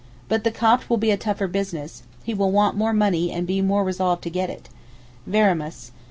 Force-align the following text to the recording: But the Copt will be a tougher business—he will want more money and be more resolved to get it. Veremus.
But 0.27 0.43
the 0.43 0.49
Copt 0.49 0.89
will 0.89 0.97
be 0.97 1.11
a 1.11 1.15
tougher 1.17 1.45
business—he 1.47 2.33
will 2.33 2.51
want 2.51 2.75
more 2.75 2.91
money 2.91 3.31
and 3.31 3.45
be 3.45 3.61
more 3.61 3.83
resolved 3.83 4.23
to 4.23 4.31
get 4.31 4.49
it. 4.49 4.67
Veremus. 5.27 5.91